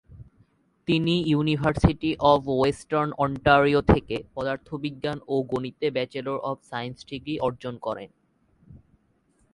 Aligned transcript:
তিনি 0.87 1.15
University 1.27 2.11
of 2.31 2.39
Western 2.49 3.09
Ontario 3.17 3.81
থেকে 3.83 4.15
পদার্থবিজ্ঞান 4.35 5.17
ও 5.27 5.35
গণিতে 5.43 5.87
ব্যাচেলর 5.91 6.37
অব 6.49 6.57
সায়েন্স 6.69 6.97
ডিগ্রি 7.09 7.35
অর্জন 7.39 7.73
করেন। 7.77 8.09